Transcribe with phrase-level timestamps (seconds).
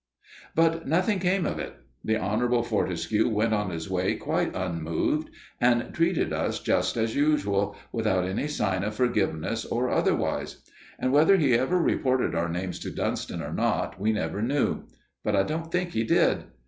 [0.55, 1.75] But nothing came of it.
[2.03, 7.75] The Honourable Fortescue went on his way quite unmoved and treated us just as usual,
[7.91, 10.63] without any sign of forgiveness or otherwise.
[10.97, 14.85] And whether he ever reported our names to Dunston or not, we never knew.
[15.23, 16.45] But I don't think he did.